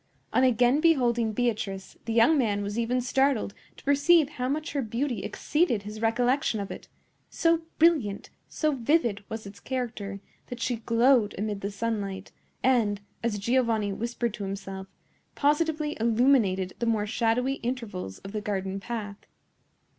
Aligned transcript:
On 0.33 0.43
again 0.43 0.81
beholding 0.81 1.31
Beatrice, 1.31 1.95
the 2.05 2.13
young 2.13 2.35
man 2.35 2.63
was 2.63 2.79
even 2.79 3.01
startled 3.01 3.53
to 3.77 3.83
perceive 3.83 4.29
how 4.29 4.49
much 4.49 4.73
her 4.73 4.81
beauty 4.81 5.21
exceeded 5.21 5.83
his 5.83 6.01
recollection 6.01 6.59
of 6.59 6.71
it; 6.71 6.87
so 7.29 7.61
brilliant, 7.77 8.31
so 8.49 8.71
vivid, 8.71 9.23
was 9.29 9.45
its 9.45 9.59
character, 9.59 10.19
that 10.47 10.59
she 10.59 10.77
glowed 10.77 11.35
amid 11.37 11.61
the 11.61 11.69
sunlight, 11.69 12.31
and, 12.63 12.99
as 13.21 13.37
Giovanni 13.37 13.93
whispered 13.93 14.33
to 14.33 14.43
himself, 14.43 14.87
positively 15.35 15.95
illuminated 15.99 16.73
the 16.79 16.87
more 16.87 17.05
shadowy 17.05 17.57
intervals 17.61 18.17
of 18.17 18.31
the 18.31 18.41
garden 18.41 18.79
path. 18.79 19.17